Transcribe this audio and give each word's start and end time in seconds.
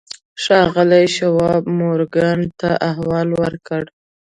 ښاغلي 0.43 1.05
شواب 1.17 1.63
مورګان 1.77 2.39
ته 2.59 2.69
احوال 2.89 3.27
ورکړ. 3.41 3.83